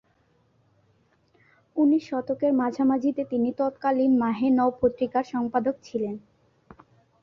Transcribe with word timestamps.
উনিশ 1.75 2.03
শতকের 2.09 2.51
মাঝামাঝিতে 2.53 3.21
তিনি 3.25 3.49
তৎকালীন 3.57 4.11
মাহে 4.17 4.47
নও 4.49 4.69
পত্রিকার 4.81 5.23
সম্পাদক 5.23 5.75
ছিলেন। 5.83 6.15